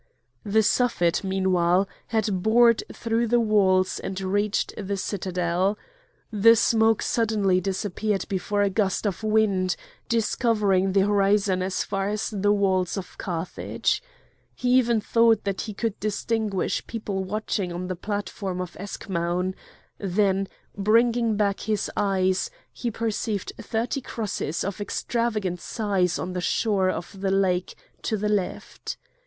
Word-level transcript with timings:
The 0.43 0.63
Suffet, 0.63 1.23
meanwhile, 1.23 1.87
had 2.07 2.41
bored 2.41 2.83
through 2.91 3.27
the 3.27 3.39
walls 3.39 3.99
and 3.99 4.19
reached 4.19 4.73
the 4.75 4.97
citadel. 4.97 5.77
The 6.33 6.55
smoke 6.55 7.03
suddenly 7.03 7.61
disappeared 7.61 8.25
before 8.27 8.63
a 8.63 8.71
gust 8.71 9.05
of 9.05 9.21
wind, 9.21 9.75
discovering 10.09 10.93
the 10.93 11.01
horizon 11.01 11.61
as 11.61 11.83
far 11.83 12.09
as 12.09 12.31
the 12.31 12.51
walls 12.51 12.97
of 12.97 13.15
Carthage; 13.19 14.01
he 14.55 14.71
even 14.71 15.01
thought 15.01 15.43
that 15.43 15.61
he 15.61 15.73
could 15.75 15.99
distinguish 15.99 16.87
people 16.87 17.23
watching 17.23 17.71
on 17.71 17.85
the 17.87 17.95
platform 17.95 18.59
of 18.59 18.75
Eschmoun; 18.79 19.53
then, 19.99 20.47
bringing 20.75 21.37
back 21.37 21.59
his 21.59 21.91
eyes, 21.95 22.49
he 22.73 22.89
perceived 22.89 23.53
thirty 23.61 24.01
crosses 24.01 24.63
of 24.63 24.81
extravagant 24.81 25.59
size 25.61 26.17
on 26.17 26.33
the 26.33 26.41
shore 26.41 26.89
of 26.89 27.21
the 27.21 27.29
Lake, 27.29 27.75
to 28.01 28.17
the 28.17 28.29
left. 28.29 28.97